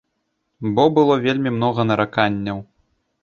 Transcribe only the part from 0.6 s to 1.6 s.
Бо было вельмі